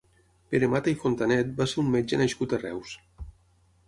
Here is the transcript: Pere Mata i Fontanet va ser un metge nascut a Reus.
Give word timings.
Pere 0.53 0.69
Mata 0.73 0.91
i 0.91 0.95
Fontanet 1.03 1.51
va 1.59 1.67
ser 1.73 1.79
un 1.83 1.91
metge 1.97 2.19
nascut 2.23 2.57
a 2.57 2.61
Reus. 2.65 2.95